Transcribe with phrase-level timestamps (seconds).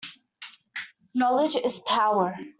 [1.13, 2.35] Knowledge is power.